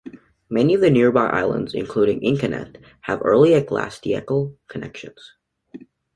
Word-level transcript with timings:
Many 0.49 0.73
of 0.73 0.81
the 0.81 0.89
nearby 0.89 1.27
islands, 1.27 1.75
including 1.75 2.21
Inchkenneth, 2.21 2.77
have 3.01 3.21
early 3.23 3.53
ecclesiastical 3.53 4.57
connections. 4.67 5.33